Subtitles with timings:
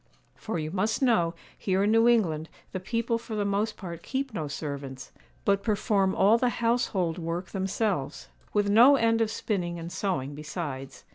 [0.33, 4.33] For you must know, here in New England the people for the most part keep
[4.33, 5.11] no servants,
[5.45, 11.03] but perform all the household work themselves, with no end of spinning and sewing besides.